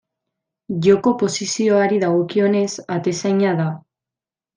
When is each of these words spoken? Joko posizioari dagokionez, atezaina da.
Joko 0.85 1.11
posizioari 1.23 1.99
dagokionez, 2.05 2.71
atezaina 2.97 3.53
da. 3.61 3.67